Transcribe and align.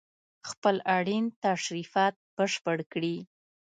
خپل 0.49 0.75
اړين 0.97 1.25
تشريفات 1.45 2.13
بشپړ 2.35 2.77
کړي 2.91 3.15